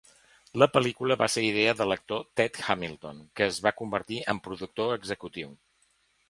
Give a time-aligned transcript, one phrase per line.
[0.61, 4.97] La pel·lícula va ser idea de l'actor Ted Hamilton, que es va convertir en productor
[4.97, 5.55] executiu.